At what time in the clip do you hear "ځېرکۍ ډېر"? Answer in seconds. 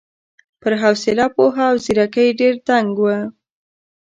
1.85-2.55